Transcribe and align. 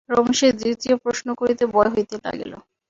রমেশের 0.09 0.53
দ্বিতীয় 0.61 0.95
প্রশ্ন 1.03 1.27
করিতে 1.39 1.63
ভয় 1.73 1.89
হইতে 1.93 2.15
লাগিল। 2.25 2.51